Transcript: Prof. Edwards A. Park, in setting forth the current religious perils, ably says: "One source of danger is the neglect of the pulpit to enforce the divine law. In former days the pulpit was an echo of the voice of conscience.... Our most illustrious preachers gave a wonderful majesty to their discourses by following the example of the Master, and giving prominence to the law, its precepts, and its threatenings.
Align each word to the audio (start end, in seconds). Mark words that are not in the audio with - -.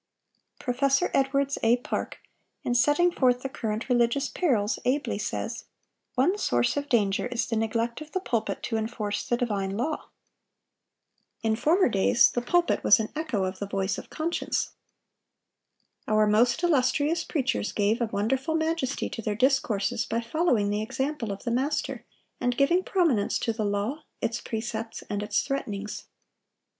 Prof. 0.57 0.81
Edwards 1.13 1.59
A. 1.61 1.77
Park, 1.77 2.21
in 2.63 2.73
setting 2.73 3.11
forth 3.11 3.43
the 3.43 3.49
current 3.49 3.87
religious 3.87 4.29
perils, 4.29 4.79
ably 4.83 5.19
says: 5.19 5.65
"One 6.15 6.39
source 6.39 6.75
of 6.75 6.89
danger 6.89 7.27
is 7.27 7.45
the 7.45 7.55
neglect 7.55 8.01
of 8.01 8.11
the 8.11 8.19
pulpit 8.19 8.63
to 8.63 8.77
enforce 8.77 9.27
the 9.29 9.37
divine 9.37 9.77
law. 9.77 10.09
In 11.43 11.55
former 11.55 11.87
days 11.87 12.31
the 12.31 12.41
pulpit 12.41 12.83
was 12.83 12.99
an 12.99 13.09
echo 13.15 13.43
of 13.43 13.59
the 13.59 13.67
voice 13.67 13.99
of 13.99 14.09
conscience.... 14.09 14.71
Our 16.07 16.25
most 16.25 16.63
illustrious 16.63 17.23
preachers 17.23 17.71
gave 17.71 18.01
a 18.01 18.07
wonderful 18.07 18.55
majesty 18.55 19.07
to 19.11 19.21
their 19.21 19.35
discourses 19.35 20.07
by 20.07 20.19
following 20.21 20.71
the 20.71 20.81
example 20.81 21.31
of 21.31 21.43
the 21.43 21.51
Master, 21.51 22.03
and 22.39 22.57
giving 22.57 22.83
prominence 22.83 23.37
to 23.37 23.53
the 23.53 23.65
law, 23.65 24.01
its 24.19 24.41
precepts, 24.41 25.03
and 25.11 25.21
its 25.21 25.43
threatenings. 25.43 26.05